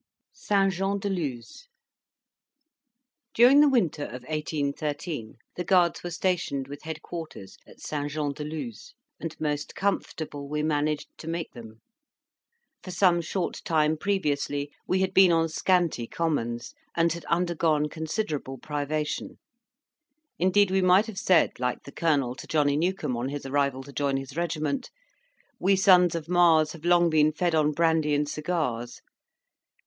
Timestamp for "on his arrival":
23.15-23.83